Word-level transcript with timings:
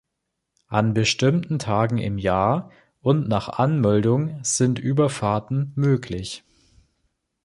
An 0.67 0.95
bestimmten 0.95 1.59
Tagen 1.59 1.99
im 1.99 2.17
Jahr 2.17 2.71
und 3.01 3.27
nach 3.29 3.49
Anmeldung 3.49 4.43
sind 4.43 4.79
Überfahrten 4.79 5.73
möglich. 5.75 6.43